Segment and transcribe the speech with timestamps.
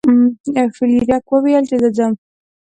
[0.75, 2.13] فلیریک وویل چې زه ځم.